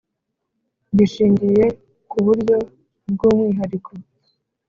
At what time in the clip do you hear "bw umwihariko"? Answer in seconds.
3.13-3.91